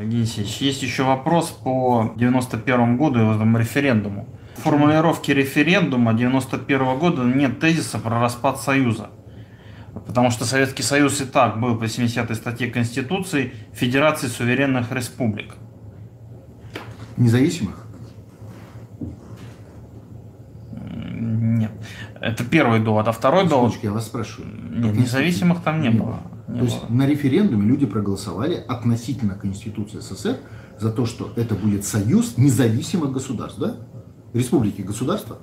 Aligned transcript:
Алексеевич, 0.00 0.56
есть 0.62 0.82
еще 0.82 1.02
вопрос 1.02 1.50
по 1.50 2.12
91 2.16 2.96
году 2.96 3.20
и 3.20 3.34
этому 3.34 3.58
референдуму. 3.58 4.26
В 4.56 4.62
формулировке 4.62 5.34
референдума 5.34 6.14
91 6.14 6.98
года 6.98 7.22
нет 7.22 7.60
тезиса 7.60 7.98
про 7.98 8.18
распад 8.18 8.58
Союза. 8.58 9.10
Потому 10.06 10.30
что 10.30 10.44
Советский 10.44 10.82
Союз 10.82 11.20
и 11.20 11.24
так 11.24 11.60
был 11.60 11.76
по 11.76 11.86
70 11.86 12.34
статье 12.34 12.70
Конституции 12.70 13.52
Федерацией 13.74 14.30
суверенных 14.30 14.90
республик. 14.92 15.56
Независимых? 17.16 17.86
Нет. 21.12 21.72
Это 22.20 22.44
первый 22.44 22.80
довод. 22.80 23.06
А 23.08 23.12
второй 23.12 23.46
довод... 23.46 23.74
я 23.82 23.92
вас 23.92 24.06
спрашиваю. 24.06 24.50
Нет, 24.70 24.94
независимых 24.94 25.62
там 25.62 25.82
не, 25.82 25.88
не 25.88 25.94
было. 25.94 26.06
было. 26.06 26.20
Не 26.50 26.58
То 26.58 26.64
было. 26.64 26.74
есть 26.74 26.90
на 26.90 27.06
референдуме 27.06 27.66
люди 27.66 27.86
проголосовали 27.86 28.54
относительно 28.54 29.34
Конституции 29.34 30.00
СССР 30.00 30.38
за 30.78 30.90
то, 30.90 31.06
что 31.06 31.32
это 31.36 31.54
будет 31.54 31.84
союз 31.84 32.36
независимых 32.36 33.12
государств, 33.12 33.58
да? 33.58 33.76
Республики 34.32 34.82
государства. 34.82 35.38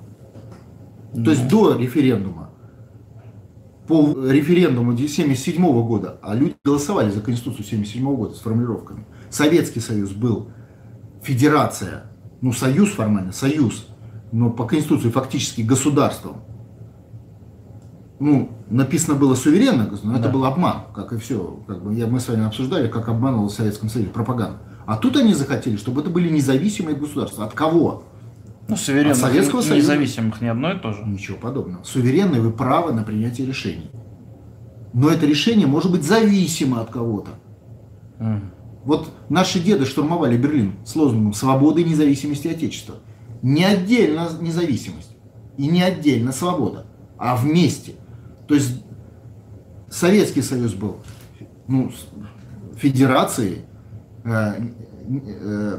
Ну. 1.14 1.24
То 1.24 1.30
есть 1.30 1.48
до 1.48 1.76
референдума, 1.76 2.50
по 3.86 4.02
референдуму 4.28 4.92
1977 4.92 5.86
года, 5.86 6.18
а 6.22 6.34
люди 6.34 6.56
голосовали 6.62 7.10
за 7.10 7.22
Конституцию 7.22 7.64
1977 7.64 8.16
года 8.16 8.34
с 8.34 8.40
формулировками. 8.40 9.06
Советский 9.30 9.80
Союз 9.80 10.10
был 10.12 10.50
федерация, 11.22 12.04
ну 12.42 12.52
союз 12.52 12.90
формально, 12.90 13.32
союз, 13.32 13.88
но 14.30 14.50
по 14.50 14.66
Конституции 14.66 15.08
фактически 15.08 15.62
государством 15.62 16.42
ну, 18.20 18.50
написано 18.68 19.14
было 19.14 19.34
суверенно, 19.34 19.88
но 20.02 20.12
да. 20.12 20.18
это 20.18 20.28
был 20.28 20.44
обман, 20.44 20.82
как 20.94 21.12
и 21.12 21.18
все. 21.18 21.60
Как 21.66 21.82
бы, 21.82 21.94
я, 21.94 22.06
мы 22.06 22.18
с 22.18 22.28
вами 22.28 22.46
обсуждали, 22.46 22.88
как 22.88 23.08
обманывал 23.08 23.48
в 23.48 23.52
Советском 23.52 23.88
Союзе 23.88 24.10
пропаганда. 24.10 24.58
А 24.86 24.96
тут 24.96 25.16
они 25.16 25.34
захотели, 25.34 25.76
чтобы 25.76 26.00
это 26.00 26.10
были 26.10 26.28
независимые 26.28 26.96
государства. 26.96 27.44
От 27.44 27.52
кого? 27.52 28.04
Ну, 28.66 28.76
суверенных 28.76 29.16
От 29.16 29.22
Советского 29.22 29.60
Союза. 29.60 29.92
независимых 29.92 30.40
не 30.40 30.48
одно 30.48 30.72
и 30.72 30.78
то 30.78 30.92
же. 30.92 31.04
Ничего 31.06 31.36
подобного. 31.36 31.84
Суверенные 31.84 32.40
вы 32.40 32.50
право 32.50 32.90
на 32.90 33.04
принятие 33.04 33.46
решений. 33.46 33.90
Но 34.92 35.10
это 35.10 35.26
решение 35.26 35.66
может 35.66 35.92
быть 35.92 36.02
зависимо 36.02 36.80
от 36.80 36.90
кого-то. 36.90 37.30
Mm. 38.18 38.40
Вот 38.84 39.12
наши 39.28 39.60
деды 39.60 39.84
штурмовали 39.84 40.36
Берлин 40.36 40.72
с 40.84 40.96
лозунгом 40.96 41.34
«Свобода 41.34 41.80
и 41.80 41.84
независимость 41.84 42.46
Отечества». 42.46 42.96
Не 43.42 43.64
отдельно 43.64 44.28
независимость 44.40 45.14
и 45.56 45.68
не 45.68 45.82
отдельно 45.82 46.32
свобода, 46.32 46.86
а 47.16 47.36
вместе– 47.36 47.92
то 48.48 48.54
есть 48.54 48.82
Советский 49.90 50.42
Союз 50.42 50.72
был 50.72 50.98
ну, 51.68 51.92
федерацией 52.76 53.62
э, 54.24 54.54
э, 55.06 55.78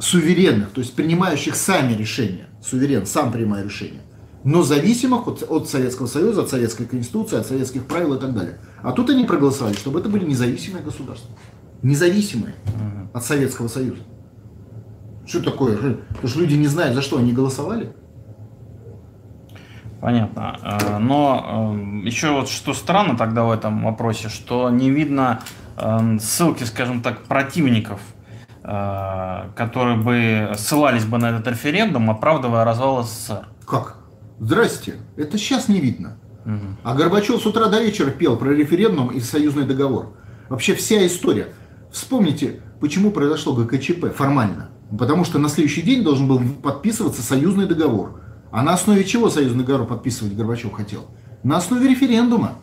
суверенных, 0.00 0.70
то 0.70 0.80
есть 0.80 0.94
принимающих 0.94 1.54
сами 1.54 1.94
решения, 1.94 2.48
суверен 2.62 3.06
сам 3.06 3.32
принимает 3.32 3.66
решения, 3.66 4.00
но 4.42 4.62
зависимых 4.62 5.28
от, 5.28 5.44
от 5.48 5.68
Советского 5.68 6.06
Союза, 6.06 6.42
от 6.42 6.50
Советской 6.50 6.84
Конституции, 6.84 7.38
от 7.38 7.46
советских 7.46 7.86
правил 7.86 8.14
и 8.14 8.20
так 8.20 8.34
далее. 8.34 8.58
А 8.82 8.92
тут 8.92 9.10
они 9.10 9.24
проголосовали, 9.24 9.74
чтобы 9.74 10.00
это 10.00 10.08
были 10.08 10.24
независимые 10.24 10.82
государства. 10.82 11.30
Независимые 11.82 12.54
от 13.12 13.24
Советского 13.24 13.68
Союза. 13.68 14.02
Что 15.26 15.42
такое? 15.42 15.76
Потому 15.76 16.28
что 16.28 16.40
люди 16.40 16.54
не 16.54 16.66
знают, 16.66 16.94
за 16.94 17.02
что 17.02 17.18
они 17.18 17.32
голосовали. 17.32 17.92
Понятно. 20.00 20.58
Э, 20.62 20.98
но 20.98 21.72
э, 22.02 22.06
еще 22.06 22.30
вот 22.32 22.48
что 22.48 22.72
странно 22.72 23.16
тогда 23.16 23.44
в 23.44 23.50
этом 23.50 23.84
вопросе, 23.84 24.28
что 24.28 24.70
не 24.70 24.90
видно 24.90 25.40
э, 25.76 26.18
ссылки, 26.20 26.64
скажем 26.64 27.02
так, 27.02 27.22
противников, 27.24 28.00
которые 28.62 29.96
бы 29.96 30.52
ссылались 30.58 31.06
бы 31.06 31.16
на 31.16 31.30
этот 31.30 31.46
референдум, 31.46 32.10
оправдывая 32.10 32.66
развал 32.66 33.02
СССР. 33.02 33.46
Как? 33.66 33.96
Здрасте. 34.40 34.96
Это 35.16 35.38
сейчас 35.38 35.68
не 35.68 35.80
видно. 35.80 36.18
Угу. 36.44 36.76
А 36.82 36.94
Горбачев 36.94 37.40
с 37.40 37.46
утра 37.46 37.68
до 37.68 37.80
вечера 37.82 38.10
пел 38.10 38.36
про 38.36 38.50
референдум 38.50 39.08
и 39.08 39.20
союзный 39.20 39.64
договор. 39.64 40.12
Вообще 40.50 40.74
вся 40.74 41.06
история. 41.06 41.48
Вспомните, 41.90 42.60
почему 42.80 43.10
произошло 43.10 43.54
ГКЧП 43.54 44.14
формально. 44.14 44.68
Потому 44.98 45.24
что 45.24 45.38
на 45.38 45.48
следующий 45.48 45.82
день 45.82 46.02
должен 46.02 46.28
был 46.28 46.40
подписываться 46.62 47.22
союзный 47.22 47.66
договор. 47.66 48.20
А 48.50 48.62
на 48.62 48.74
основе 48.74 49.04
чего 49.04 49.30
союзный 49.30 49.64
договор 49.64 49.86
подписывать 49.86 50.34
Горбачев 50.34 50.72
хотел? 50.72 51.06
На 51.42 51.58
основе 51.58 51.88
референдума. 51.88 52.58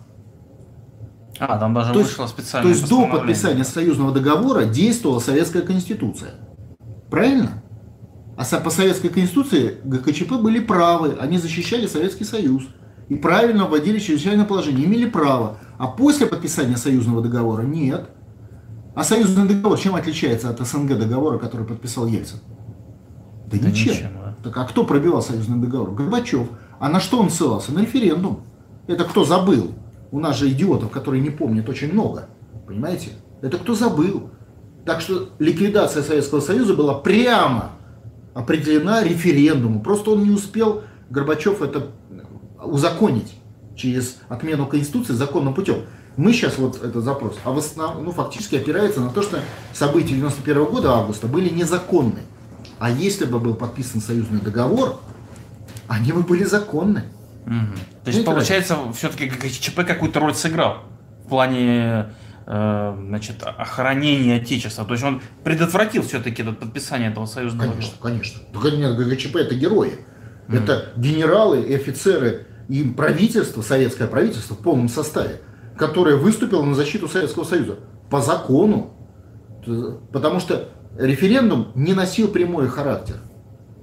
А, 1.40 1.58
там 1.58 1.74
даже 1.74 1.94
то 1.94 2.00
вышло 2.00 2.28
специальное 2.28 2.74
То 2.74 2.78
есть 2.78 2.90
до 2.90 3.08
подписания 3.08 3.64
союзного 3.64 4.14
договора 4.14 4.66
действовала 4.66 5.20
Советская 5.20 5.62
Конституция. 5.62 6.32
Правильно? 7.10 7.62
А 8.38 8.44
по 8.60 8.70
Советской 8.70 9.10
Конституции 9.10 9.78
ГКЧП 9.84 10.34
были 10.34 10.60
правы, 10.60 11.18
они 11.20 11.38
защищали 11.38 11.88
Советский 11.88 12.26
Союз. 12.26 12.64
И 13.08 13.16
правильно 13.16 13.66
вводили 13.66 14.00
чрезвычайное 14.00 14.46
положение, 14.46 14.86
имели 14.86 15.06
право. 15.06 15.60
А 15.78 15.88
после 15.88 16.26
подписания 16.26 16.76
союзного 16.76 17.22
договора 17.22 17.62
нет. 17.62 18.10
А 18.96 19.04
союзный 19.04 19.48
договор 19.48 19.78
чем 19.78 19.96
отличается 19.96 20.50
от 20.50 20.60
СНГ 20.60 20.98
договора, 20.98 21.38
который 21.38 21.68
подписал 21.68 22.08
Ельцин? 22.08 22.40
Да, 23.48 23.58
да 23.60 23.70
ничем. 23.70 23.94
ничем. 23.94 24.25
Так 24.46 24.56
а 24.58 24.66
кто 24.66 24.86
пробивал 24.86 25.24
союзный 25.24 25.58
договор? 25.58 25.90
Горбачев. 25.90 26.48
А 26.80 26.88
на 26.88 27.00
что 27.00 27.18
он 27.18 27.32
ссылался? 27.32 27.72
На 27.74 27.80
референдум. 27.80 28.42
Это 28.86 29.04
кто 29.04 29.26
забыл? 29.26 29.72
У 30.12 30.20
нас 30.20 30.38
же 30.38 30.50
идиотов, 30.52 30.92
которые 30.92 31.24
не 31.24 31.32
помнят, 31.32 31.68
очень 31.68 31.92
много. 31.92 32.28
Понимаете? 32.68 33.10
Это 33.42 33.58
кто 33.58 33.74
забыл? 33.74 34.30
Так 34.86 35.02
что 35.02 35.30
ликвидация 35.40 36.04
Советского 36.04 36.42
Союза 36.42 36.76
была 36.76 36.94
прямо 36.94 37.72
определена 38.36 39.04
референдумом. 39.04 39.82
Просто 39.82 40.12
он 40.12 40.24
не 40.24 40.30
успел, 40.30 40.84
Горбачев, 41.10 41.64
это 41.64 41.88
узаконить 42.64 43.34
через 43.76 44.20
отмену 44.30 44.68
Конституции 44.68 45.14
законным 45.14 45.56
путем. 45.56 45.78
Мы 46.18 46.34
сейчас 46.34 46.60
вот 46.60 46.84
этот 46.84 47.04
запрос, 47.04 47.36
а 47.46 47.52
в 47.52 47.58
основном, 47.58 48.06
ну, 48.06 48.12
фактически 48.12 48.58
опирается 48.58 49.02
на 49.02 49.10
то, 49.10 49.24
что 49.24 49.40
события 49.74 50.14
91 50.14 50.66
года 50.66 50.92
августа 50.92 51.26
были 51.26 51.50
незаконны. 51.50 52.22
А 52.86 52.92
если 52.92 53.26
бы 53.26 53.40
был 53.40 53.56
подписан 53.56 54.00
союзный 54.00 54.40
договор, 54.40 55.02
они 55.88 56.12
бы 56.12 56.22
были 56.22 56.44
законны. 56.44 57.06
Угу. 57.48 57.54
То 58.04 58.12
есть, 58.12 58.24
получается, 58.24 58.78
все-таки 58.94 59.32
ЧП 59.50 59.78
какую-то 59.88 60.20
роль 60.20 60.36
сыграл 60.36 60.84
в 61.26 61.30
плане 61.30 62.14
э, 62.46 62.98
значит, 63.08 63.38
охранения 63.42 64.36
Отечества. 64.36 64.86
То 64.86 64.92
есть 64.92 65.04
он 65.04 65.24
предотвратил 65.44 66.04
все-таки 66.04 66.44
это 66.44 66.52
подписание 66.52 67.10
этого 67.10 67.26
союзного 67.26 67.72
Конечно, 67.72 67.94
договора. 67.94 68.12
конечно. 68.12 68.42
Только 68.54 68.78
нет, 68.78 68.96
ГКЧП 68.96 69.38
это 69.38 69.56
герои. 69.56 70.06
Mm. 70.48 70.64
Это 70.64 70.92
генералы 70.96 71.64
и 71.64 71.74
офицеры 71.74 72.46
и 72.70 72.84
правительство, 72.84 73.64
советское 73.64 74.08
правительство 74.08 74.54
в 74.54 74.60
полном 74.60 74.90
составе, 74.90 75.42
которое 75.76 76.18
выступило 76.18 76.62
на 76.62 76.76
защиту 76.76 77.08
Советского 77.08 77.46
Союза 77.46 77.80
по 78.12 78.22
закону. 78.22 78.94
Потому 80.12 80.40
что 80.40 80.70
референдум 80.98 81.68
не 81.76 81.94
носил 81.94 82.28
прямой 82.28 82.68
характер. 82.68 83.18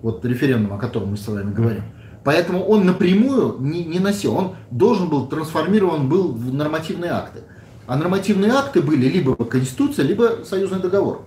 Вот 0.03 0.25
референдум, 0.25 0.75
о 0.75 0.79
котором 0.79 1.11
мы 1.11 1.17
с 1.17 1.27
вами 1.27 1.53
говорим. 1.53 1.85
Поэтому 2.25 2.65
он 2.65 2.87
напрямую 2.87 3.57
не, 3.61 3.85
не 3.85 3.99
носил. 3.99 4.35
Он 4.35 4.57
должен 4.71 5.09
был 5.09 5.27
трансформирован 5.27 6.09
был 6.09 6.33
в 6.33 6.53
нормативные 6.53 7.11
акты. 7.11 7.41
А 7.87 7.97
нормативные 7.97 8.53
акты 8.53 8.81
были 8.81 9.07
либо 9.09 9.35
Конституция, 9.45 10.05
либо 10.05 10.45
Союзный 10.45 10.81
договор. 10.81 11.27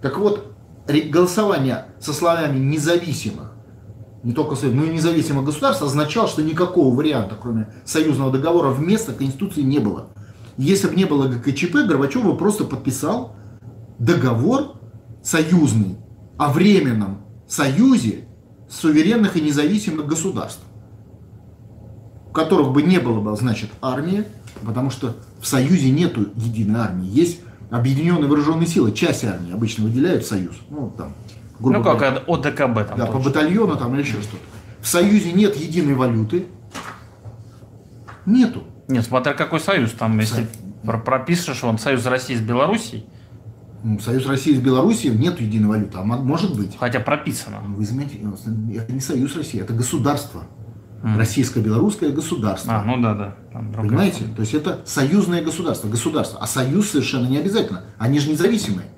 Так 0.00 0.18
вот, 0.18 0.52
голосование 0.86 1.86
со 2.00 2.12
словами 2.12 2.58
независимых, 2.58 3.52
не 4.22 4.32
только 4.32 4.56
но 4.66 4.84
и 4.84 4.90
независимых 4.90 5.44
государств, 5.44 5.82
означало, 5.82 6.28
что 6.28 6.42
никакого 6.42 6.94
варианта, 6.94 7.36
кроме 7.40 7.68
союзного 7.84 8.32
договора, 8.32 8.70
вместо 8.70 9.12
Конституции 9.12 9.62
не 9.62 9.80
было. 9.80 10.08
Если 10.56 10.88
бы 10.88 10.94
не 10.94 11.04
было 11.04 11.28
ГКЧП, 11.28 11.86
Горбачев 11.86 12.24
бы 12.24 12.36
просто 12.36 12.64
подписал 12.64 13.36
договор 13.98 14.77
союзный, 15.28 15.96
о 16.38 16.50
временном 16.52 17.18
союзе 17.46 18.24
суверенных 18.70 19.36
и 19.36 19.42
независимых 19.42 20.06
государств, 20.06 20.62
в 22.30 22.32
которых 22.32 22.72
бы 22.72 22.82
не 22.82 22.98
было 22.98 23.20
бы, 23.20 23.36
значит, 23.36 23.70
армии, 23.82 24.24
потому 24.64 24.90
что 24.90 25.16
в 25.40 25.46
союзе 25.46 25.90
нету 25.90 26.28
единой 26.34 26.80
армии, 26.80 27.06
есть 27.06 27.40
объединенные 27.70 28.26
вооруженные 28.26 28.66
силы, 28.66 28.92
часть 28.92 29.24
армии 29.24 29.52
обычно 29.52 29.84
выделяют 29.84 30.24
союз, 30.24 30.56
ну 30.70 30.94
там, 30.96 31.12
грубо 31.60 31.78
ну 31.78 31.84
как 31.84 31.98
говоря, 31.98 32.22
ОДКБ 32.26 32.88
там. 32.88 32.98
Да, 32.98 33.06
по 33.06 33.18
батальону 33.18 33.76
там 33.76 33.94
или 33.94 34.02
еще 34.02 34.22
что-то. 34.22 34.42
В 34.80 34.88
союзе 34.88 35.32
нет 35.32 35.56
единой 35.56 35.94
валюты, 35.94 36.46
нету. 38.24 38.62
Нет, 38.86 39.04
смотря 39.04 39.34
какой 39.34 39.60
союз, 39.60 39.90
там, 39.92 40.18
если 40.20 40.46
Со... 40.84 40.92
пропишешь, 40.92 41.62
он 41.64 41.78
союз 41.78 42.06
России 42.06 42.34
с 42.34 42.40
Белоруссией, 42.40 43.04
Союз 44.00 44.26
России 44.26 44.54
с 44.54 44.60
Белоруссией 44.60 45.16
нет 45.16 45.40
единой 45.40 45.68
валюты, 45.68 45.98
а 45.98 46.02
может 46.02 46.56
быть. 46.56 46.76
Хотя 46.78 47.00
прописано. 47.00 47.58
Вы 47.60 47.84
заметите, 47.84 48.20
это 48.76 48.92
не 48.92 49.00
Союз 49.00 49.36
России, 49.36 49.60
это 49.60 49.72
государство. 49.72 50.44
Mm. 51.02 51.16
Российско-белорусское 51.16 52.10
государство. 52.10 52.74
А, 52.74 52.84
ну 52.84 53.00
да, 53.00 53.14
да. 53.14 53.36
Там 53.52 53.72
Понимаете? 53.72 54.24
То 54.34 54.40
есть 54.40 54.52
это 54.52 54.80
союзное 54.84 55.42
государство, 55.42 55.88
государство. 55.88 56.40
А 56.40 56.46
союз 56.48 56.90
совершенно 56.90 57.28
не 57.28 57.38
обязательно. 57.38 57.84
Они 57.98 58.18
же 58.18 58.30
независимые. 58.30 58.88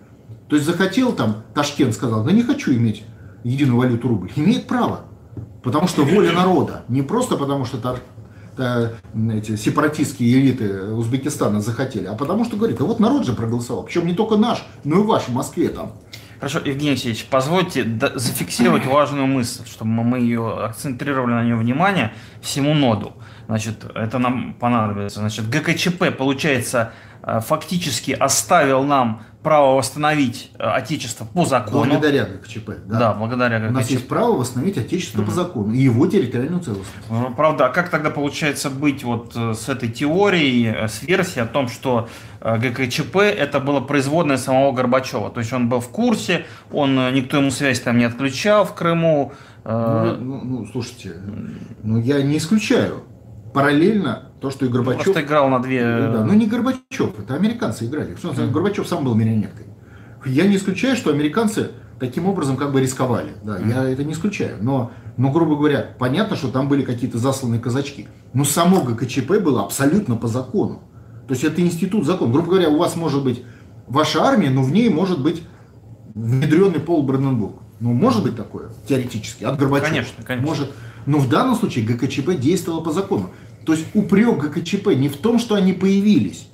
То 0.49 0.57
есть 0.57 0.67
захотел 0.67 1.13
там, 1.13 1.45
Ташкент 1.55 1.95
сказал, 1.95 2.25
да 2.25 2.33
не 2.33 2.43
хочу 2.43 2.73
иметь 2.73 3.05
единую 3.45 3.79
валюту 3.79 4.09
рубль. 4.09 4.33
Имеет 4.35 4.67
право. 4.67 5.03
Потому 5.63 5.89
что 5.89 6.05
воля 6.05 6.33
народа. 6.33 6.85
Не 6.89 7.03
просто 7.03 7.37
потому, 7.37 7.67
что 7.67 7.79
эти 8.61 9.57
сепаратистские 9.57 10.41
элиты 10.41 10.93
Узбекистана 10.93 11.61
захотели, 11.61 12.07
а 12.07 12.15
потому 12.15 12.45
что 12.45 12.57
говорит, 12.57 12.81
а 12.81 12.85
вот 12.85 13.01
народ 13.01 13.27
же 13.27 13.33
проголосовал. 13.33 13.85
Причем 13.85 14.07
не 14.07 14.15
только 14.15 14.37
наш, 14.37 14.65
но 14.85 15.01
и 15.01 15.03
ваш 15.03 15.25
в 15.25 15.33
Москве 15.33 15.69
там. 15.69 15.93
Хорошо, 16.41 16.61
Евгений 16.61 16.93
Алексеевич, 16.93 17.27
позвольте 17.27 17.85
зафиксировать 18.15 18.87
важную 18.87 19.27
мысль, 19.27 19.67
чтобы 19.67 19.91
мы 19.91 20.21
ее 20.21 20.65
акцентрировали 20.65 21.33
на 21.33 21.45
нее 21.45 21.57
внимание 21.57 22.15
всему 22.41 22.73
ноду. 22.73 23.13
Значит, 23.51 23.85
это 23.97 24.21
нам 24.21 24.55
понадобится. 24.55 25.19
Значит, 25.19 25.51
ГКЧП, 25.51 26.17
получается, 26.17 26.93
э, 27.25 27.41
фактически 27.41 28.13
оставил 28.13 28.85
нам 28.85 29.23
право 29.43 29.75
восстановить 29.75 30.53
э, 30.57 30.63
Отечество 30.63 31.25
по 31.25 31.45
закону. 31.45 31.91
Благодаря 31.91 32.27
ГКЧП. 32.27 32.71
Да, 32.87 32.99
да 33.01 33.13
благодаря 33.15 33.59
ГКЧП. 33.59 33.71
У 33.71 33.75
нас 33.75 33.91
есть 33.91 34.07
право 34.07 34.37
восстановить 34.37 34.79
Отечество 34.79 35.23
mm-hmm. 35.23 35.25
по 35.25 35.31
закону 35.33 35.73
и 35.73 35.79
его 35.79 36.07
территориальную 36.07 36.63
целостность. 36.63 37.11
Ну, 37.11 37.35
правда, 37.35 37.67
а 37.67 37.69
как 37.71 37.89
тогда 37.89 38.11
получается 38.11 38.71
быть 38.71 39.03
вот 39.03 39.33
э, 39.35 39.55
с 39.55 39.69
этой 39.69 39.89
теорией, 39.89 40.87
с 40.87 41.03
версией 41.03 41.43
о 41.43 41.49
том, 41.49 41.67
что 41.67 42.09
ГКЧП 42.41 43.17
это 43.17 43.59
было 43.59 43.81
производное 43.81 44.37
самого 44.37 44.71
Горбачева? 44.71 45.31
То 45.31 45.41
есть 45.41 45.53
он 45.53 45.69
был 45.69 45.81
в 45.81 45.89
курсе, 45.89 46.47
он 46.71 47.13
никто 47.13 47.39
ему 47.39 47.51
связь 47.51 47.81
там 47.81 47.99
не 47.99 48.05
отключал 48.05 48.65
в 48.65 48.75
Крыму. 48.75 49.33
Ну, 49.65 50.17
ну, 50.17 50.41
ну 50.45 50.67
слушайте, 50.71 51.17
ну 51.83 51.99
я 51.99 52.23
не 52.23 52.39
исключаю 52.39 53.03
параллельно 53.53 54.31
то, 54.41 54.51
что 54.51 54.67
и 54.67 54.69
Горбачев... 54.69 55.05
Просто 55.05 55.23
играл 55.23 55.49
на 55.49 55.61
две... 55.61 55.83
Да, 55.83 56.25
но 56.25 56.35
не 56.35 56.47
Горбачев, 56.47 57.19
это 57.19 57.35
американцы 57.35 57.87
играли. 57.87 58.15
Что, 58.17 58.31
mm. 58.31 58.51
Горбачев 58.51 58.87
сам 58.87 59.05
был 59.05 59.15
марионеткой. 59.15 59.67
Я 60.25 60.47
не 60.47 60.57
исключаю, 60.57 60.97
что 60.97 61.11
американцы 61.11 61.71
таким 61.99 62.27
образом 62.27 62.57
как 62.57 62.73
бы 62.73 62.81
рисковали. 62.81 63.33
Да, 63.43 63.59
mm. 63.59 63.69
я 63.69 63.89
это 63.89 64.05
не 64.05 64.13
исключаю. 64.13 64.59
Но, 64.61 64.93
но, 65.17 65.31
грубо 65.31 65.57
говоря, 65.57 65.95
понятно, 65.99 66.37
что 66.37 66.49
там 66.49 66.69
были 66.69 66.83
какие-то 66.83 67.19
засланные 67.19 67.61
казачки. 67.61 68.09
Но 68.33 68.45
само 68.45 68.83
ГКЧП 68.83 69.39
было 69.43 69.63
абсолютно 69.65 70.17
по 70.17 70.29
закону. 70.29 70.83
То 71.27 71.35
есть 71.35 71.45
это 71.45 71.61
институт 71.61 72.07
закона. 72.07 72.33
Грубо 72.33 72.49
говоря, 72.49 72.71
у 72.71 72.79
вас 72.79 72.97
может 72.97 73.23
быть 73.23 73.45
ваша 73.87 74.23
армия, 74.25 74.51
но 74.51 74.63
в 74.63 74.73
ней 74.73 74.89
может 74.89 75.23
быть 75.23 75.43
внедренный 76.15 76.81
Пол 76.81 77.03
Бранденбург. 77.03 77.57
Ну, 77.81 77.93
может 77.95 78.23
быть 78.23 78.37
такое, 78.37 78.71
теоретически, 78.87 79.45
от 79.45 79.59
Горбачева. 79.59 79.89
Конечно, 79.89 80.25
конечно. 80.25 80.47
Может. 80.47 80.73
Но 81.07 81.19
в 81.19 81.29
данном 81.29 81.55
случае 81.55 81.85
ГКЧП 81.85 82.39
действовало 82.39 82.81
по 82.81 82.93
закону. 82.93 83.31
То 83.65 83.73
есть 83.73 83.87
упрек 83.95 84.39
ГКЧП 84.39 84.89
не 84.89 85.09
в 85.09 85.17
том, 85.17 85.39
что 85.39 85.55
они 85.55 85.73
появились, 85.73 86.49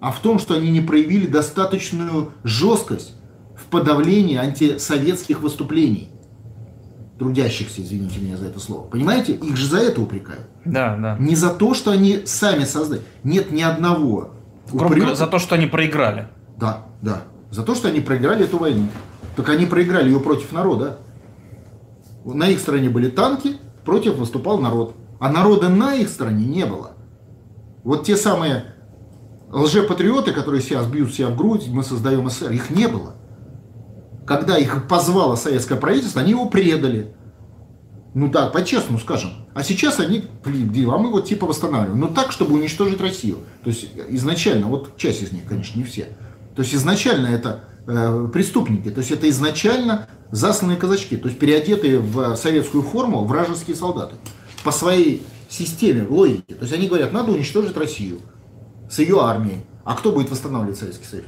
а 0.00 0.12
в 0.12 0.20
том, 0.20 0.38
что 0.38 0.54
они 0.54 0.70
не 0.70 0.80
проявили 0.80 1.26
достаточную 1.26 2.32
жесткость 2.44 3.14
в 3.56 3.66
подавлении 3.66 4.36
антисоветских 4.36 5.40
выступлений 5.40 6.10
трудящихся, 7.20 7.82
извините 7.82 8.18
меня 8.18 8.38
за 8.38 8.46
это 8.46 8.58
слово. 8.60 8.86
Понимаете, 8.86 9.34
их 9.34 9.54
же 9.54 9.66
за 9.66 9.76
это 9.76 10.00
упрекают. 10.00 10.46
Да, 10.64 10.96
да. 10.96 11.16
Не 11.18 11.36
за 11.36 11.50
то, 11.50 11.74
что 11.74 11.90
они 11.90 12.22
сами 12.24 12.64
создали. 12.64 13.02
Нет 13.24 13.52
ни 13.52 13.60
одного. 13.60 14.30
Упрека. 14.72 15.14
За 15.14 15.26
то, 15.26 15.38
что 15.38 15.54
они 15.54 15.66
проиграли. 15.66 16.28
Да, 16.56 16.86
да. 17.02 17.24
За 17.50 17.62
то, 17.62 17.74
что 17.74 17.88
они 17.88 18.00
проиграли 18.00 18.44
эту 18.44 18.56
войну. 18.56 18.88
Только 19.36 19.52
они 19.52 19.66
проиграли 19.66 20.08
ее 20.08 20.18
против 20.18 20.50
народа. 20.52 20.98
На 22.24 22.48
их 22.48 22.58
стороне 22.58 22.88
были 22.88 23.10
танки, 23.10 23.58
против 23.90 24.18
выступал 24.18 24.58
народ. 24.58 24.94
А 25.18 25.32
народа 25.32 25.68
на 25.68 25.96
их 25.96 26.10
стороне 26.10 26.46
не 26.46 26.64
было. 26.64 26.92
Вот 27.82 28.06
те 28.06 28.16
самые 28.16 28.66
лжепатриоты, 29.50 30.30
которые 30.30 30.62
сейчас 30.62 30.86
бьют 30.86 31.12
себя 31.12 31.30
в 31.30 31.36
грудь, 31.36 31.66
мы 31.66 31.82
создаем 31.82 32.30
СССР, 32.30 32.52
их 32.52 32.70
не 32.70 32.86
было. 32.86 33.16
Когда 34.28 34.56
их 34.56 34.86
позвало 34.86 35.34
советское 35.34 35.74
правительство, 35.74 36.20
они 36.20 36.30
его 36.30 36.46
предали. 36.46 37.16
Ну 38.14 38.28
да, 38.28 38.46
по-честному 38.46 39.00
скажем. 39.00 39.32
А 39.54 39.64
сейчас 39.64 39.98
они, 39.98 40.22
а 40.44 40.96
мы 40.96 41.10
вот 41.10 41.24
типа 41.24 41.46
восстанавливаем. 41.46 41.98
Но 41.98 42.06
так, 42.06 42.30
чтобы 42.30 42.54
уничтожить 42.54 43.00
Россию. 43.00 43.38
То 43.64 43.70
есть 43.70 43.88
изначально, 44.08 44.68
вот 44.68 44.96
часть 44.98 45.20
из 45.20 45.32
них, 45.32 45.46
конечно, 45.46 45.76
не 45.76 45.84
все. 45.84 46.16
То 46.54 46.62
есть 46.62 46.76
изначально 46.76 47.26
это 47.26 47.64
преступники. 48.32 48.90
То 48.90 49.00
есть 49.00 49.10
это 49.10 49.28
изначально 49.30 50.08
засланные 50.30 50.76
казачки. 50.76 51.16
То 51.16 51.28
есть 51.28 51.38
переодетые 51.38 51.98
в 51.98 52.36
советскую 52.36 52.82
форму 52.82 53.24
вражеские 53.24 53.76
солдаты 53.76 54.16
по 54.64 54.70
своей 54.70 55.26
системе, 55.48 56.06
логике. 56.08 56.54
То 56.54 56.62
есть 56.62 56.72
они 56.72 56.86
говорят, 56.86 57.12
надо 57.12 57.32
уничтожить 57.32 57.76
Россию 57.76 58.20
с 58.90 58.98
ее 58.98 59.20
армией. 59.20 59.64
А 59.84 59.94
кто 59.94 60.12
будет 60.12 60.30
восстанавливать 60.30 60.78
Советский 60.78 61.06
Союз? 61.06 61.26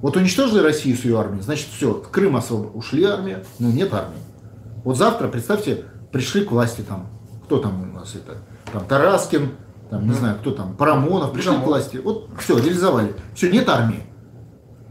Вот 0.00 0.16
уничтожили 0.16 0.60
Россию 0.60 0.96
с 0.96 1.04
ее 1.04 1.18
армией, 1.18 1.42
значит 1.42 1.66
все, 1.74 1.92
Крым 1.94 2.36
освоб... 2.36 2.74
ушли 2.76 3.02
армия, 3.02 3.44
ну 3.58 3.70
нет 3.70 3.92
армии. 3.92 4.20
Вот 4.84 4.96
завтра, 4.96 5.26
представьте, 5.26 5.84
пришли 6.12 6.44
к 6.44 6.52
власти 6.52 6.82
там, 6.82 7.08
кто 7.44 7.58
там 7.58 7.82
у 7.82 7.98
нас 7.98 8.14
это, 8.14 8.38
там 8.72 8.86
Тараскин, 8.86 9.50
там, 9.90 10.06
не 10.06 10.14
знаю, 10.14 10.38
кто 10.38 10.52
там, 10.52 10.76
Парамонов, 10.76 11.32
пришли 11.32 11.56
к 11.56 11.64
власти, 11.64 11.96
вот 11.96 12.28
все, 12.38 12.58
реализовали. 12.58 13.14
Все, 13.34 13.50
нет 13.50 13.68
армии. 13.68 14.04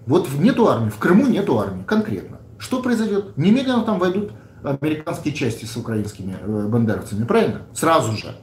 Вот 0.08 0.30
нету 0.40 0.68
армии, 0.68 0.90
в 0.90 0.98
Крыму 0.98 1.28
нету 1.28 1.60
армии, 1.60 1.84
конкретно. 1.84 2.38
Что 2.58 2.82
произойдет? 2.82 3.38
Немедленно 3.38 3.84
там 3.84 4.00
войдут 4.00 4.32
американские 4.64 5.34
части 5.34 5.66
с 5.66 5.76
украинскими 5.76 6.36
э, 6.40 6.68
бандеровцами, 6.68 7.26
правильно? 7.26 7.64
Сразу 7.74 8.14
же. 8.14 8.36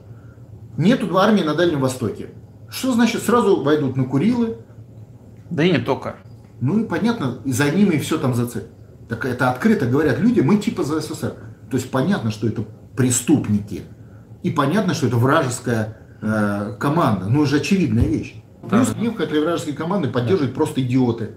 Нету 0.77 1.17
армии 1.17 1.43
на 1.43 1.55
Дальнем 1.55 1.81
Востоке. 1.81 2.29
Что 2.69 2.93
значит 2.93 3.23
сразу 3.23 3.63
войдут 3.63 3.97
на 3.97 4.05
Курилы? 4.05 4.59
Да 5.51 5.65
и 5.65 5.73
не 5.73 5.79
только. 5.79 6.17
Ну 6.61 6.81
и 6.81 6.85
понятно, 6.85 7.39
и 7.45 7.53
за 7.53 7.71
ними 7.71 7.95
и 7.95 7.99
все 7.99 8.19
там 8.19 8.35
за 8.35 8.47
цель. 8.47 8.67
Так 9.09 9.25
это 9.25 9.51
открыто 9.51 9.87
говорят 9.87 10.19
люди, 10.19 10.41
мы 10.41 10.59
типа 10.59 10.83
за 10.83 11.01
СССР. 11.01 11.35
То 11.71 11.77
есть 11.77 11.91
понятно, 11.91 12.31
что 12.31 12.47
это 12.47 12.65
преступники. 12.97 13.83
И 14.43 14.51
понятно, 14.51 14.95
что 14.95 15.07
это 15.07 15.17
вражеская 15.17 15.97
э, 16.21 16.77
команда. 16.79 17.27
Ну, 17.27 17.43
это 17.43 17.51
же 17.51 17.57
очевидная 17.57 18.07
вещь. 18.07 18.43
Плюс 18.69 18.91
да. 18.91 19.01
них, 19.01 19.19
этой 19.21 19.41
вражеской 19.41 19.75
команды 19.75 20.09
поддерживают 20.09 20.53
да. 20.53 20.57
просто 20.57 20.83
идиоты. 20.83 21.37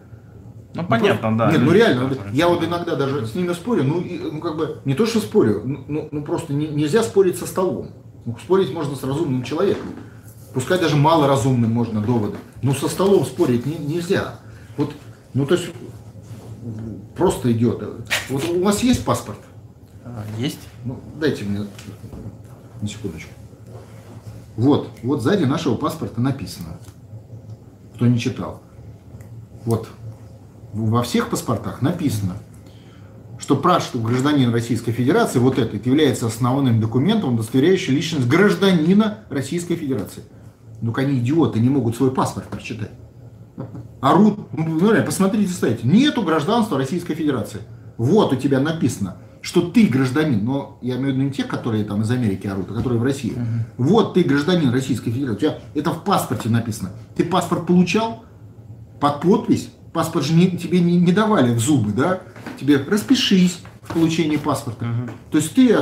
Ну, 0.78 0.84
ну 0.84 0.90
понятно, 0.90 1.30
просто, 1.30 1.38
да. 1.38 1.52
Нет, 1.52 1.62
ну 1.62 1.72
реально, 1.72 2.14
я 2.32 2.48
вот 2.48 2.64
иногда 2.64 2.96
даже 2.96 3.26
с 3.26 3.34
ними 3.34 3.54
спорю, 3.54 3.84
ну, 3.84 4.00
и, 4.00 4.20
ну 4.20 4.40
как 4.40 4.58
бы, 4.58 4.80
не 4.86 4.94
то 4.94 5.06
что 5.08 5.20
спорю, 5.20 5.64
ну, 5.66 5.84
ну, 5.88 6.10
ну 6.12 6.24
просто 6.24 6.54
не, 6.54 6.68
нельзя 6.68 7.02
спорить 7.02 7.38
со 7.38 7.48
столом. 7.48 7.90
Ну, 8.26 8.38
спорить 8.44 8.72
можно 8.72 8.96
с 8.96 9.04
разумным 9.04 9.44
человеком. 9.44 9.88
Пускай 10.54 10.80
даже 10.80 10.96
малоразумным 10.96 11.72
можно 11.72 12.02
доводы. 12.02 12.38
Но 12.62 12.74
со 12.74 12.88
столом 12.88 13.26
спорить 13.26 13.66
не, 13.66 13.76
нельзя. 13.78 14.36
Вот, 14.76 14.94
ну 15.34 15.46
то 15.46 15.56
есть, 15.56 15.70
просто 17.16 17.52
идет. 17.52 17.82
Вот 18.30 18.48
у 18.50 18.64
вас 18.64 18.84
есть 18.84 19.04
паспорт? 19.04 19.40
А, 20.04 20.24
есть. 20.38 20.60
Ну, 20.86 21.00
дайте 21.20 21.44
мне 21.44 21.66
на 22.82 22.88
секундочку. 22.88 23.32
Вот, 24.56 24.90
вот 25.04 25.22
сзади 25.22 25.46
нашего 25.46 25.76
паспорта 25.76 26.22
написано. 26.22 26.78
Кто 27.96 28.06
не 28.06 28.20
читал. 28.20 28.62
Вот, 29.66 29.88
во 30.74 31.04
всех 31.04 31.30
паспортах 31.30 31.82
написано, 31.82 32.34
что 33.40 33.56
паспорт 33.56 34.04
гражданин 34.04 34.52
Российской 34.52 34.92
Федерации, 34.92 35.40
вот 35.40 35.60
этот, 35.60 35.86
является 35.86 36.28
основным 36.28 36.82
документом, 36.82 37.36
удостоверяющим 37.36 37.94
личность 37.94 38.28
гражданина 38.28 39.20
Российской 39.30 39.76
Федерации. 39.76 40.24
Ну, 40.82 40.94
они 40.96 41.20
идиоты, 41.20 41.60
не 41.60 41.70
могут 41.70 41.96
свой 41.96 42.12
паспорт 42.12 42.48
прочитать. 42.48 42.92
Орут, 44.02 44.52
ну, 44.54 44.80
реально, 44.92 45.06
посмотрите, 45.06 45.52
ставите, 45.52 45.88
нету 45.88 46.22
гражданства 46.22 46.78
Российской 46.78 47.16
Федерации. 47.16 47.62
Вот 47.98 48.34
у 48.34 48.36
тебя 48.36 48.60
написано, 48.60 49.18
что 49.42 49.62
ты 49.62 49.88
гражданин, 49.88 50.44
но 50.44 50.78
я 50.82 50.98
имею 50.98 51.14
в 51.14 51.16
виду 51.16 51.22
не 51.22 51.32
тех, 51.32 51.48
которые 51.48 51.84
там 51.84 52.02
из 52.02 52.12
Америки 52.12 52.48
орут, 52.48 52.70
а 52.72 52.74
которые 52.74 53.00
в 53.00 53.04
России. 53.04 53.32
Угу. 53.32 53.88
Вот 53.90 54.14
ты 54.14 54.24
гражданин 54.24 54.72
Российской 54.72 55.12
Федерации. 55.12 55.36
У 55.36 55.40
тебя 55.40 55.60
это 55.74 55.92
в 55.92 56.04
паспорте 56.04 56.50
написано. 56.50 56.92
Ты 57.16 57.24
паспорт 57.24 57.66
получал 57.66 58.24
под 59.00 59.22
подпись, 59.22 59.70
Паспорт 59.98 60.28
же 60.28 60.34
не, 60.34 60.52
тебе 60.52 60.80
не, 60.80 60.96
не 60.96 61.12
давали 61.12 61.52
в 61.52 61.60
зубы, 61.60 61.92
да? 61.92 62.22
Тебе 62.60 62.78
распишись 62.78 63.62
в 63.82 63.96
получении 63.96 64.38
паспорта. 64.38 64.86
Угу. 64.86 65.12
То 65.32 65.38
есть 65.40 65.56
ты 65.56 65.76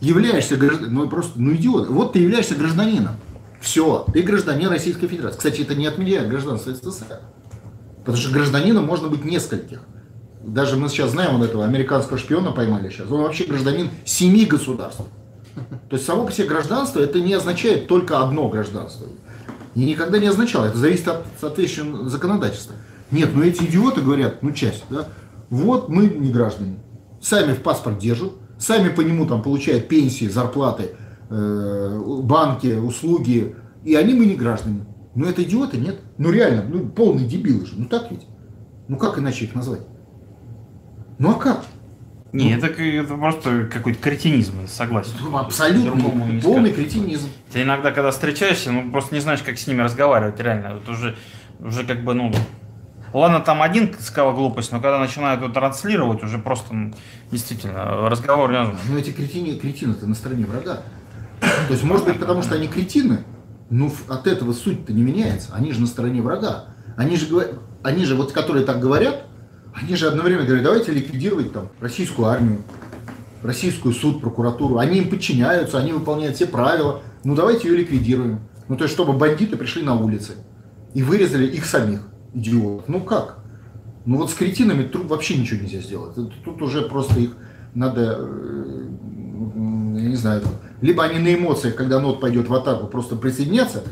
являешься 0.00 0.56
гражданином, 0.56 0.94
ну 0.94 1.10
просто, 1.10 1.32
ну 1.38 1.54
идиот. 1.54 1.90
Вот 1.90 2.14
ты 2.14 2.20
являешься 2.20 2.54
гражданином. 2.54 3.16
Все, 3.60 4.06
ты 4.14 4.22
гражданин 4.22 4.70
Российской 4.70 5.08
Федерации. 5.08 5.36
Кстати, 5.36 5.60
это 5.60 5.74
не 5.74 5.86
отменяет 5.86 6.30
гражданство 6.30 6.72
СССР. 6.72 7.20
Потому 7.98 8.16
что 8.16 8.32
гражданином 8.32 8.86
можно 8.86 9.08
быть 9.08 9.26
нескольких. 9.26 9.80
Даже 10.42 10.76
мы 10.78 10.88
сейчас 10.88 11.10
знаем 11.10 11.36
вот 11.36 11.46
этого 11.46 11.62
американского 11.62 12.18
шпиона 12.18 12.52
поймали 12.52 12.88
сейчас. 12.88 13.10
Он 13.10 13.20
вообще 13.20 13.44
гражданин 13.44 13.90
семи 14.06 14.46
государств. 14.46 15.02
То 15.90 15.96
есть 15.96 16.06
само 16.06 16.24
по 16.24 16.32
себе 16.32 16.46
гражданство 16.46 16.98
это 16.98 17.20
не 17.20 17.34
означает 17.34 17.88
только 17.88 18.20
одно 18.20 18.48
гражданство. 18.48 19.06
И 19.74 19.84
никогда 19.84 20.18
не 20.18 20.28
означало. 20.28 20.64
Это 20.64 20.78
зависит 20.78 21.08
от 21.08 21.26
соответствующего 21.38 22.08
законодательства. 22.08 22.74
Нет, 23.10 23.30
ну 23.34 23.42
эти 23.42 23.64
идиоты 23.64 24.02
говорят, 24.02 24.42
ну 24.42 24.52
часть, 24.52 24.84
да, 24.90 25.08
вот 25.48 25.88
мы 25.88 26.06
не 26.06 26.30
граждане, 26.30 26.76
сами 27.20 27.54
в 27.54 27.62
паспорт 27.62 27.98
держат, 27.98 28.32
сами 28.58 28.88
по 28.88 29.00
нему 29.00 29.26
там 29.26 29.42
получают 29.42 29.88
пенсии, 29.88 30.26
зарплаты, 30.26 30.90
э, 31.28 32.02
банки, 32.22 32.78
услуги, 32.78 33.56
и 33.84 33.94
они 33.94 34.14
мы 34.14 34.26
не 34.26 34.34
граждане. 34.34 34.86
Ну 35.14 35.26
это 35.26 35.42
идиоты, 35.42 35.78
нет? 35.78 36.00
Ну 36.18 36.30
реально, 36.30 36.64
ну 36.68 36.88
полные 36.88 37.26
дебилы 37.26 37.66
же, 37.66 37.74
ну 37.76 37.86
так 37.86 38.10
ведь? 38.10 38.26
Ну 38.88 38.96
как 38.96 39.18
иначе 39.18 39.44
их 39.44 39.54
назвать? 39.54 39.80
Ну 41.18 41.30
а 41.30 41.34
как? 41.34 41.64
Не, 42.32 42.54
это, 42.54 42.68
это 42.68 43.14
просто 43.14 43.68
какой-то 43.72 44.00
кретинизм, 44.00 44.66
согласен. 44.68 45.12
Ну, 45.20 45.36
абсолютно. 45.36 46.40
Полный 46.40 46.72
кретинизм. 46.72 47.28
Ты 47.52 47.62
иногда, 47.62 47.90
когда 47.90 48.12
встречаешься, 48.12 48.70
ну 48.70 48.90
просто 48.92 49.14
не 49.14 49.20
знаешь, 49.20 49.42
как 49.42 49.58
с 49.58 49.66
ними 49.66 49.82
разговаривать, 49.82 50.38
реально. 50.38 50.78
Это 50.80 50.92
уже, 50.92 51.16
уже 51.58 51.84
как 51.84 52.04
бы, 52.04 52.14
ну, 52.14 52.32
Ладно, 53.12 53.40
там 53.40 53.60
один 53.62 53.94
сказал 53.98 54.34
глупость, 54.34 54.70
но 54.70 54.80
когда 54.80 54.98
начинают 54.98 55.42
это 55.42 55.52
транслировать, 55.52 56.22
уже 56.22 56.38
просто 56.38 56.72
ну, 56.72 56.92
действительно 57.32 58.08
разговор 58.08 58.52
не 58.52 58.58
Ну 58.88 58.98
эти 58.98 59.10
кретины, 59.10 59.58
кретины-то 59.58 60.06
на 60.06 60.14
стороне 60.14 60.46
врага. 60.46 60.82
То 61.40 61.72
есть, 61.72 61.82
может 61.82 62.06
быть, 62.06 62.20
потому 62.20 62.42
что 62.42 62.54
они 62.54 62.68
кретины, 62.68 63.24
но 63.68 63.90
от 64.08 64.26
этого 64.26 64.52
суть-то 64.52 64.92
не 64.92 65.02
меняется. 65.02 65.52
Они 65.54 65.72
же 65.72 65.80
на 65.80 65.86
стороне 65.86 66.22
врага. 66.22 66.66
Они 66.96 67.16
же, 67.16 67.26
они 67.82 68.04
же 68.04 68.14
вот 68.14 68.32
которые 68.32 68.64
так 68.64 68.78
говорят, 68.78 69.24
они 69.74 69.96
же 69.96 70.08
одновременно 70.08 70.44
говорят, 70.44 70.64
давайте 70.64 70.92
ликвидировать 70.92 71.52
там 71.52 71.70
российскую 71.80 72.28
армию, 72.28 72.62
российскую 73.42 73.94
суд, 73.94 74.20
прокуратуру. 74.20 74.78
Они 74.78 74.98
им 74.98 75.10
подчиняются, 75.10 75.78
они 75.78 75.92
выполняют 75.92 76.36
все 76.36 76.46
правила. 76.46 77.02
Ну 77.24 77.34
давайте 77.34 77.68
ее 77.68 77.76
ликвидируем. 77.78 78.40
Ну 78.68 78.76
то 78.76 78.84
есть, 78.84 78.94
чтобы 78.94 79.14
бандиты 79.14 79.56
пришли 79.56 79.82
на 79.82 79.96
улицы 79.96 80.34
и 80.94 81.02
вырезали 81.02 81.46
их 81.46 81.64
самих 81.64 82.09
идиот. 82.34 82.88
Ну 82.88 83.00
как? 83.00 83.38
Ну 84.06 84.16
вот 84.18 84.30
с 84.30 84.34
кретинами 84.34 84.84
тут 84.84 85.06
вообще 85.06 85.36
ничего 85.36 85.60
нельзя 85.60 85.80
сделать. 85.80 86.14
Тут 86.44 86.62
уже 86.62 86.82
просто 86.82 87.20
их 87.20 87.36
надо, 87.74 88.16
э, 88.18 88.88
я 89.96 90.08
не 90.08 90.16
знаю, 90.16 90.42
либо 90.80 91.04
они 91.04 91.18
на 91.18 91.34
эмоциях, 91.34 91.74
когда 91.76 92.00
нот 92.00 92.20
пойдет 92.20 92.48
в 92.48 92.54
атаку, 92.54 92.86
просто 92.86 93.16
присоединяться 93.16 93.84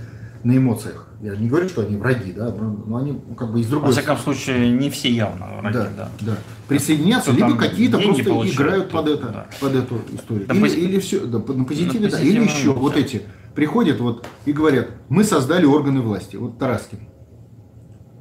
на 0.44 0.56
эмоциях. 0.56 1.06
Я 1.20 1.34
не 1.34 1.48
говорю, 1.48 1.68
что 1.68 1.82
они 1.82 1.96
враги, 1.96 2.32
да, 2.32 2.52
но 2.52 2.96
они 2.96 3.20
как 3.36 3.52
бы 3.52 3.60
из 3.60 3.66
другой. 3.66 3.88
Во 3.88 3.92
всяком 3.92 4.18
случае, 4.18 4.70
не 4.70 4.88
все 4.88 5.10
явно 5.10 5.46
враги, 5.60 5.74
да. 5.74 5.90
да. 5.96 6.10
да. 6.20 6.36
Присоединяться, 6.68 7.32
Кто 7.32 7.46
либо 7.46 7.58
какие-то 7.58 7.98
просто 7.98 8.24
получают, 8.24 8.56
играют 8.56 8.90
под 8.90 9.08
это, 9.08 9.28
да. 9.28 9.46
под 9.60 9.74
эту 9.74 10.00
историю. 10.14 10.46
Да, 10.46 10.54
или, 10.54 10.62
пози... 10.62 10.80
или 10.80 10.98
все, 11.00 11.26
да, 11.26 11.38
на 11.38 11.64
позитиве, 11.64 12.06
на 12.06 12.10
да, 12.10 12.20
или 12.20 12.42
еще 12.42 12.72
вот 12.72 12.96
эти 12.96 13.22
приходят 13.54 13.98
вот 13.98 14.26
и 14.46 14.52
говорят, 14.52 14.90
мы 15.08 15.24
создали 15.24 15.64
органы 15.64 16.00
власти. 16.00 16.36
Вот 16.36 16.58
Тараскин. 16.58 17.00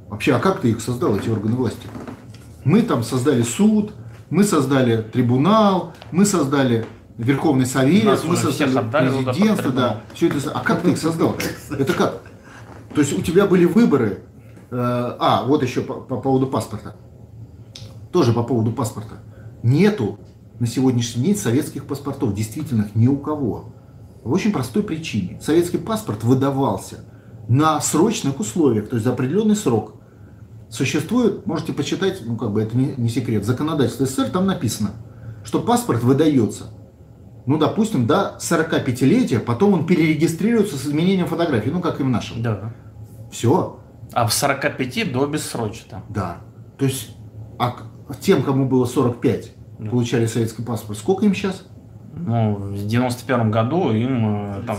Вообще, 0.09 0.35
а 0.35 0.39
как 0.39 0.61
ты 0.61 0.71
их 0.71 0.81
создал, 0.81 1.15
эти 1.17 1.29
органы 1.29 1.55
власти? 1.55 1.87
Мы 2.63 2.81
там 2.81 3.03
создали 3.03 3.41
суд, 3.43 3.91
мы 4.29 4.43
создали 4.43 5.01
трибунал, 5.01 5.93
мы 6.11 6.25
создали 6.25 6.85
Верховный 7.17 7.65
Совет, 7.65 8.23
мы 8.23 8.35
создали 8.35 8.77
президентство, 8.89 9.71
да. 9.71 10.01
Все 10.13 10.27
это, 10.27 10.51
а 10.51 10.61
как 10.61 10.81
ты 10.81 10.91
их 10.91 10.97
создал? 10.97 11.35
Это 11.71 11.93
как? 11.93 12.21
То 12.93 13.01
есть 13.01 13.17
у 13.17 13.21
тебя 13.21 13.45
были 13.45 13.65
выборы. 13.65 14.23
Э, 14.69 15.15
а, 15.19 15.43
вот 15.45 15.63
еще 15.63 15.81
по, 15.81 15.95
по 15.95 16.17
поводу 16.17 16.47
паспорта. 16.47 16.95
Тоже 18.11 18.33
по 18.33 18.43
поводу 18.43 18.71
паспорта. 18.71 19.15
Нету 19.63 20.19
на 20.59 20.67
сегодняшний 20.67 21.25
день 21.25 21.35
советских 21.35 21.85
паспортов, 21.85 22.33
действительно 22.33 22.89
ни 22.95 23.07
у 23.07 23.17
кого. 23.17 23.73
В 24.23 24.31
очень 24.31 24.51
простой 24.51 24.83
причине. 24.83 25.39
Советский 25.41 25.77
паспорт 25.77 26.23
выдавался 26.23 27.05
на 27.47 27.79
срочных 27.79 28.39
условиях, 28.39 28.89
то 28.89 28.95
есть 28.95 29.05
за 29.05 29.13
определенный 29.13 29.55
срок. 29.55 29.93
Существует, 30.69 31.45
можете 31.45 31.71
почитать, 31.73 32.21
ну 32.25 32.35
как 32.35 32.51
бы 32.51 32.61
это 32.61 32.75
не, 32.75 32.93
не 32.97 33.09
секрет, 33.09 33.45
законодательство 33.45 34.05
СССР, 34.05 34.29
там 34.29 34.45
написано, 34.45 34.91
что 35.45 35.61
паспорт 35.61 36.03
выдается, 36.03 36.65
ну 37.45 37.57
допустим, 37.57 38.05
до 38.05 38.37
45-летия, 38.39 39.39
потом 39.39 39.73
он 39.73 39.85
перерегистрируется 39.85 40.75
с 40.75 40.85
изменением 40.85 41.27
фотографии, 41.27 41.69
ну 41.69 41.79
как 41.79 42.01
и 42.01 42.03
в 42.03 42.09
нашем. 42.09 42.43
Да. 42.43 42.73
Все. 43.31 43.79
А 44.11 44.27
в 44.27 44.33
45 44.33 45.11
до 45.13 45.25
бессрочно. 45.25 46.03
Да. 46.09 46.37
То 46.77 46.85
есть, 46.85 47.15
а 47.57 47.75
тем, 48.19 48.43
кому 48.43 48.67
было 48.67 48.85
45, 48.85 49.51
да. 49.79 49.89
получали 49.89 50.25
советский 50.25 50.63
паспорт, 50.63 50.99
сколько 50.99 51.25
им 51.25 51.33
сейчас? 51.33 51.63
Ну, 52.13 52.55
в 52.55 52.87
91 52.87 53.51
году 53.51 53.91
им 53.91 54.55
э, 54.55 54.63
там 54.65 54.77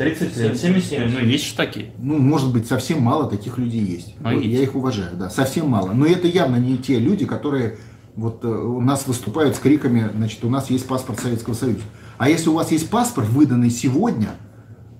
30 0.00 0.36
лет, 0.38 0.58
70 0.58 0.92
лет, 0.92 1.10
ну 1.12 1.18
есть 1.20 1.50
же 1.50 1.54
такие. 1.54 1.90
Ну, 1.98 2.16
может 2.16 2.50
быть, 2.54 2.66
совсем 2.66 3.02
мало 3.02 3.28
таких 3.28 3.58
людей 3.58 3.82
есть. 3.82 4.14
Ну, 4.18 4.30
есть. 4.30 4.46
Я 4.46 4.62
их 4.62 4.74
уважаю, 4.74 5.14
да, 5.14 5.28
совсем 5.28 5.68
мало. 5.68 5.92
Но 5.92 6.06
это 6.06 6.26
явно 6.26 6.56
не 6.56 6.78
те 6.78 6.98
люди, 6.98 7.26
которые 7.26 7.76
вот 8.16 8.42
э, 8.42 8.48
у 8.48 8.80
нас 8.80 9.06
выступают 9.06 9.56
с 9.56 9.58
криками, 9.58 10.10
значит, 10.16 10.42
у 10.42 10.48
нас 10.48 10.70
есть 10.70 10.88
паспорт 10.88 11.20
Советского 11.20 11.52
Союза. 11.52 11.82
А 12.16 12.30
если 12.30 12.48
у 12.48 12.54
вас 12.54 12.72
есть 12.72 12.88
паспорт, 12.88 13.28
выданный 13.28 13.68
сегодня, 13.68 14.30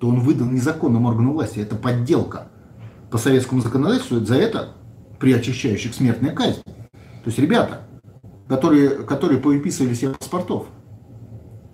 то 0.00 0.08
он 0.08 0.20
выдан 0.20 0.54
незаконным 0.54 1.06
органом 1.06 1.32
власти. 1.32 1.60
Это 1.60 1.76
подделка. 1.76 2.48
По 3.10 3.16
советскому 3.16 3.62
законодательству 3.62 4.20
за 4.20 4.34
это 4.34 4.74
при 5.18 5.32
очищающих 5.32 5.94
смертная 5.94 6.32
казнь. 6.32 6.60
То 6.62 7.24
есть 7.24 7.38
ребята, 7.38 7.88
которые, 8.48 8.90
которые 8.90 9.40
повыписывали 9.40 9.94
себе 9.94 10.10
паспортов, 10.10 10.66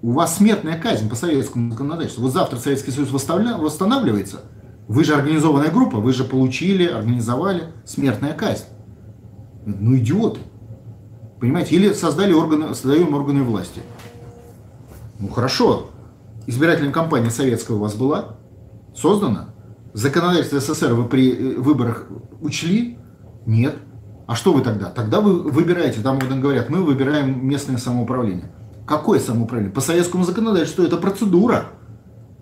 у 0.02 0.12
вас 0.12 0.36
смертная 0.36 0.78
казнь 0.78 1.08
по 1.08 1.16
советскому 1.16 1.72
законодательству. 1.72 2.22
Вот 2.22 2.32
завтра 2.32 2.58
Советский 2.58 2.90
Союз 2.90 3.10
восстанавливается. 3.10 4.40
Вы 4.88 5.04
же 5.04 5.14
организованная 5.14 5.70
группа, 5.70 5.98
вы 5.98 6.12
же 6.12 6.24
получили, 6.24 6.86
организовали 6.86 7.64
смертная 7.84 8.34
казнь. 8.34 8.64
Ну, 9.64 9.96
идиоты. 9.96 10.40
Понимаете? 11.40 11.74
Или 11.74 11.92
создали 11.92 12.32
органы, 12.32 12.74
создаем 12.74 13.14
органы 13.14 13.42
власти. 13.42 13.80
Ну, 15.18 15.28
хорошо. 15.28 15.90
Избирательная 16.46 16.92
кампания 16.92 17.30
советская 17.30 17.76
у 17.76 17.80
вас 17.80 17.94
была? 17.94 18.36
Создана? 18.94 19.48
Законодательство 19.92 20.60
СССР 20.60 20.94
вы 20.94 21.08
при 21.08 21.32
э, 21.32 21.58
выборах 21.58 22.06
учли? 22.40 22.98
Нет. 23.44 23.76
А 24.26 24.34
что 24.34 24.52
вы 24.52 24.62
тогда? 24.62 24.90
Тогда 24.90 25.20
вы 25.20 25.42
выбираете, 25.42 26.00
там 26.00 26.18
говорят, 26.18 26.68
мы 26.68 26.82
выбираем 26.82 27.46
местное 27.46 27.78
самоуправление. 27.78 28.52
Какое 28.86 29.18
самоуправление? 29.18 29.72
По 29.72 29.80
советскому 29.80 30.24
законодательству 30.24 30.84
это 30.84 30.96
процедура. 30.96 31.66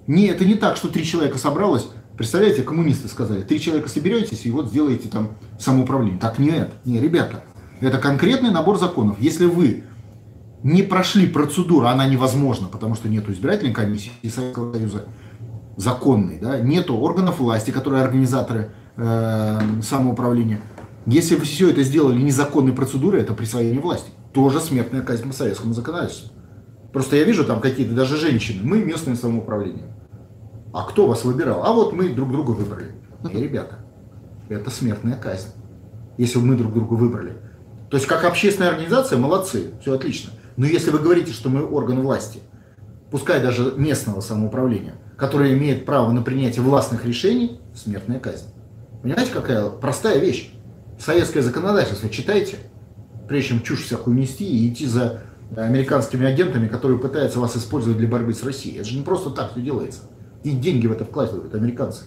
Не, 0.07 0.27
это 0.27 0.45
не 0.45 0.55
так, 0.55 0.77
что 0.77 0.89
три 0.89 1.05
человека 1.05 1.39
собралось. 1.39 1.89
Представляете, 2.17 2.63
коммунисты 2.63 3.09
сказали, 3.09 3.43
три 3.43 3.59
человека 3.59 3.89
соберетесь 3.89 4.45
и 4.45 4.51
вот 4.51 4.69
сделаете 4.69 5.09
там 5.09 5.31
самоуправление. 5.59 6.21
Так 6.21 6.39
нет, 6.39 6.73
не, 6.85 7.01
ребята, 7.01 7.43
это 7.81 7.99
конкретный 7.99 8.51
набор 8.51 8.79
законов. 8.79 9.17
Если 9.19 9.47
вы 9.47 9.85
не 10.63 10.83
прошли 10.83 11.27
процедуру, 11.27 11.87
она 11.87 12.07
невозможна, 12.07 12.69
потому 12.69 12.95
что 12.95 13.09
нет 13.09 13.29
избирательной 13.29 13.73
комиссии 13.73 14.13
Советского 14.23 14.73
Союза 14.73 15.07
законной, 15.77 16.39
да, 16.39 16.61
нету 16.61 16.97
органов 16.97 17.41
власти, 17.41 17.71
которые 17.71 18.05
организаторы 18.05 18.71
э, 18.97 19.61
самоуправления. 19.83 20.61
Если 21.07 21.35
вы 21.35 21.45
все 21.45 21.71
это 21.71 21.83
сделали 21.83 22.21
незаконной 22.21 22.73
процедурой, 22.73 23.23
это 23.23 23.35
присвоение 23.35 23.81
власти. 23.81 24.11
Тоже 24.33 24.61
смертная 24.61 25.03
казнь 25.03 25.27
по 25.27 25.35
советскому 25.35 25.75
законодательству. 25.75 26.34
Просто 26.95 27.17
я 27.17 27.25
вижу 27.25 27.45
там 27.45 27.61
какие-то 27.61 27.93
даже 27.93 28.17
женщины. 28.17 28.61
Мы 28.63 28.79
местное 28.79 29.17
самоуправление. 29.17 29.93
А 30.73 30.85
кто 30.85 31.09
вас 31.09 31.25
выбирал? 31.25 31.65
А 31.65 31.73
вот 31.73 31.93
мы 31.93 32.09
друг 32.11 32.31
друга 32.31 32.53
выбрали. 32.53 32.93
Не, 33.25 33.43
ребята, 33.43 33.81
это 34.49 34.71
смертная 34.71 35.17
казнь. 35.17 35.49
Если 36.19 36.39
мы 36.39 36.55
друг 36.57 36.73
друга 36.73 36.95
выбрали. 36.95 37.37
То 37.91 37.97
есть, 37.97 38.07
как 38.07 38.23
общественная 38.25 38.71
организация, 38.71 39.19
молодцы, 39.19 39.73
все 39.81 39.95
отлично. 39.95 40.31
Но 40.57 40.67
если 40.67 40.91
вы 40.91 41.01
говорите, 41.01 41.33
что 41.33 41.49
мы 41.49 41.67
орган 41.67 42.01
власти, 42.01 42.39
пускай 43.11 43.43
даже 43.43 43.75
местного 43.77 44.21
самоуправления, 44.21 44.95
которое 45.17 45.53
имеет 45.59 45.87
право 45.87 46.13
на 46.13 46.23
принятие 46.23 46.63
властных 46.63 47.05
решений, 47.05 47.61
смертная 47.75 48.21
казнь. 48.21 48.47
Понимаете, 49.03 49.33
какая 49.33 49.69
простая 49.69 50.19
вещь? 50.21 50.53
Советское 51.01 51.43
законодательство 51.43 52.09
читайте, 52.09 52.57
прежде 53.27 53.49
чем 53.49 53.63
чушь 53.63 53.83
всякую 53.83 54.17
нести 54.17 54.47
и 54.47 54.73
идти 54.73 54.87
за 54.87 55.23
американскими 55.57 56.27
агентами, 56.27 56.69
которые 56.69 56.99
пытаются 56.99 57.41
вас 57.41 57.57
использовать 57.57 57.99
для 57.99 58.09
борьбы 58.09 58.35
с 58.35 58.43
Россией. 58.43 58.77
Это 58.77 58.89
же 58.89 58.97
не 58.97 59.03
просто 59.03 59.31
так 59.31 59.53
все 59.53 59.61
делается. 59.61 60.03
И 60.43 60.51
деньги 60.51 60.87
в 60.87 60.93
это 60.93 61.05
вкладывают 61.05 61.55
американцы. 61.55 62.05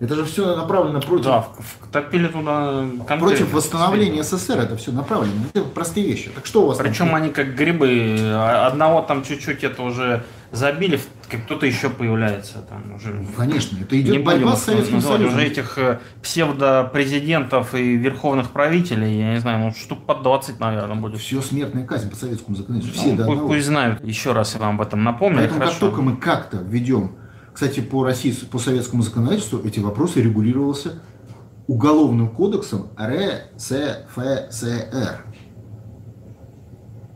Это 0.00 0.14
же 0.14 0.24
все 0.24 0.56
направлено 0.56 1.00
против... 1.00 1.26
Да, 1.26 1.46
втопили 1.84 2.26
туда 2.28 2.86
Против 3.18 3.52
восстановления 3.52 4.22
СССР 4.22 4.60
это 4.60 4.76
все 4.78 4.92
направлено. 4.92 5.34
Это 5.52 5.62
простые 5.66 6.06
вещи. 6.06 6.30
Так 6.34 6.46
что 6.46 6.62
у 6.62 6.66
вас 6.68 6.78
Причем 6.78 7.06
там... 7.06 7.16
они 7.16 7.28
как 7.28 7.54
грибы. 7.54 8.16
А, 8.18 8.66
одного 8.66 9.02
там 9.02 9.22
чуть-чуть 9.22 9.62
это 9.62 9.82
уже 9.82 10.24
забили, 10.52 10.98
как 11.30 11.44
кто-то 11.44 11.66
еще 11.66 11.90
появляется. 11.90 12.64
Там 12.68 12.94
уже... 12.94 13.12
Ну, 13.12 13.26
конечно, 13.36 13.76
это 13.78 14.00
идет 14.00 14.12
не 14.16 14.18
борьба 14.18 14.56
с 14.56 14.64
Советским 14.64 15.02
Союзом. 15.02 15.34
Уже 15.34 15.44
этих 15.44 15.76
э, 15.76 16.00
псевдопрезидентов 16.22 17.74
и 17.74 17.96
верховных 17.96 18.50
правителей, 18.52 19.18
я 19.18 19.34
не 19.34 19.40
знаю, 19.40 19.58
ну 19.58 19.72
штук 19.72 20.06
под 20.06 20.22
20, 20.22 20.58
наверное, 20.60 20.96
будет. 20.96 21.20
Все 21.20 21.42
смертная 21.42 21.86
казнь 21.86 22.08
по 22.08 22.16
советскому 22.16 22.56
законодательству. 22.56 23.02
Все, 23.02 23.10
ну, 23.12 23.16
да, 23.18 23.26
пусть, 23.26 23.42
пусть 23.42 23.66
знают. 23.66 24.02
Еще 24.02 24.32
раз 24.32 24.54
я 24.54 24.60
вам 24.60 24.76
об 24.76 24.80
этом 24.80 25.04
напомню. 25.04 25.40
Поэтому 25.40 25.60
как 25.60 25.74
только 25.74 26.00
мы 26.00 26.16
как-то 26.16 26.56
введем 26.56 27.16
кстати, 27.60 27.80
по, 27.80 28.02
России, 28.04 28.32
по 28.50 28.58
советскому 28.58 29.02
законодательству 29.02 29.60
эти 29.62 29.80
вопросы 29.80 30.22
регулировался 30.22 31.02
Уголовным 31.66 32.30
кодексом 32.30 32.88
РСФСР. 32.98 33.66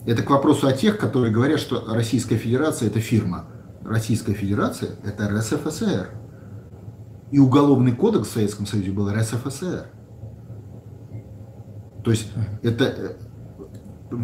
Это 0.04 0.22
к 0.22 0.28
вопросу 0.28 0.66
о 0.66 0.74
тех, 0.74 0.98
которые 0.98 1.32
говорят, 1.32 1.60
что 1.60 1.86
Российская 1.88 2.36
Федерация– 2.36 2.88
это 2.90 3.00
фирма. 3.00 3.46
Российская 3.82 4.34
Федерация– 4.34 4.90
это 5.02 5.30
РСФСР. 5.30 6.10
И 7.30 7.38
Уголовный 7.38 7.92
кодекс 7.92 8.28
в 8.28 8.32
Советском 8.32 8.66
Союзе 8.66 8.90
был 8.90 9.10
РСФСР. 9.10 9.86
То 12.04 12.10
есть 12.10 12.28
это, 12.62 13.16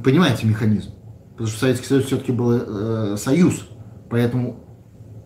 Понимаете 0.04 0.46
механизм? 0.46 0.90
Потому 1.30 1.48
что 1.48 1.60
Советский 1.60 1.86
Союз 1.86 2.04
все-таки 2.04 2.32
был 2.32 2.52
э, 2.52 3.16
союз. 3.16 3.66
Поэтому 4.10 4.69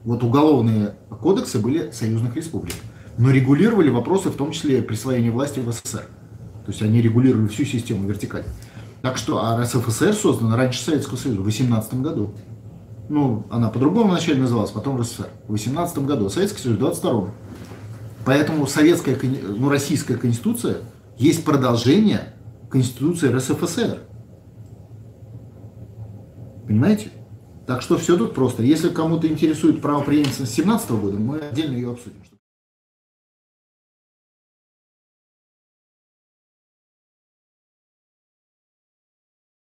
вот 0.05 0.23
уголовные 0.23 0.95
кодексы 1.21 1.59
были 1.59 1.91
союзных 1.91 2.37
республик. 2.37 2.75
Но 3.17 3.31
регулировали 3.31 3.91
вопросы, 3.91 4.29
в 4.29 4.37
том 4.37 4.53
числе 4.53 4.83
присвоения 4.83 5.31
власти 5.31 5.61
в 5.61 5.73
СССР. 5.73 6.07
То 6.67 6.73
есть 6.73 6.83
они 6.83 7.01
регулировали 7.01 7.49
всю 7.49 7.65
систему 7.65 8.09
вертикаль. 8.09 8.45
Так 9.03 9.17
что 9.17 9.45
а 9.45 9.61
РСФСР 9.61 10.15
создана 10.15 10.57
раньше 10.57 10.83
Советского 10.83 11.17
Союза, 11.17 11.41
в 11.41 11.45
18 11.45 11.95
году. 12.01 12.35
Ну, 13.09 13.47
она 13.51 13.69
по-другому 13.69 14.11
вначале 14.11 14.41
называлась, 14.41 14.71
потом 14.71 15.01
РСФСР. 15.01 15.29
В 15.47 15.53
18 15.53 15.99
году, 15.99 16.29
Советский 16.29 16.63
Союз 16.63 16.77
в 16.77 16.81
22 16.81 17.31
Поэтому 18.25 18.67
советская, 18.67 19.19
ну, 19.23 19.69
российская 19.69 20.17
конституция 20.17 20.79
есть 21.19 21.45
продолжение 21.45 22.35
конституции 22.71 23.29
РСФСР. 23.29 23.99
Понимаете? 26.67 27.11
Так 27.67 27.83
что 27.83 27.97
все 27.99 28.17
тут 28.17 28.35
просто. 28.35 28.63
Если 28.63 28.91
кому-то 28.91 29.27
интересует 29.27 29.81
правоприемственность 29.81 30.55
17 30.55 30.91
года, 30.91 31.17
мы 31.19 31.39
отдельно 31.39 31.75
ее 31.75 31.93
обсудим. 31.93 32.21